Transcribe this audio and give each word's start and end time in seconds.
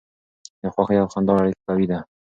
د 0.61 0.63
خوښۍ 0.73 0.97
او 0.99 1.07
خندا 1.13 1.33
اړیکه 1.41 1.61
قوي 1.67 1.85
ده. 1.91 1.99